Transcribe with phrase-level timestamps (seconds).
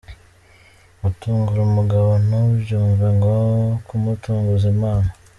[1.01, 3.37] Gutungura umugabo ntubyumve nko
[3.85, 5.09] kumutunguza impano.